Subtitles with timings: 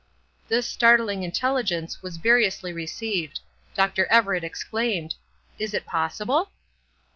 [0.47, 3.39] This startling intelligence was variously received.
[3.75, 4.07] Dr.
[4.07, 5.13] Everett exclaimed:
[5.59, 6.49] "Is it possible?"